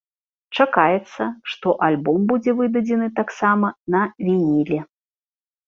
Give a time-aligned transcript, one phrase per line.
[0.63, 4.79] Чакаецца, што альбом будзе выдадзены таксама на вініле.